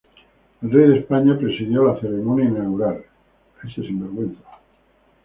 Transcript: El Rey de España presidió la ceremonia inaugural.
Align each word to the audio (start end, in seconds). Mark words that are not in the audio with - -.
El 0.63 0.71
Rey 0.71 0.89
de 0.89 0.97
España 1.01 1.37
presidió 1.37 1.85
la 1.85 1.99
ceremonia 1.99 2.45
inaugural. 2.45 3.05